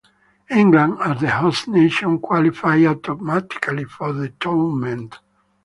England, 0.49 0.97
as 0.99 1.19
the 1.21 1.29
host 1.29 1.67
nation, 1.67 2.17
qualified 2.17 2.83
automatically 2.87 3.83
for 3.83 4.11
the 4.13 4.29
tournament. 4.29 5.19